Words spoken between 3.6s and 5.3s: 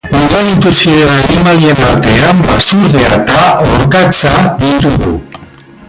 orkatza ditugu.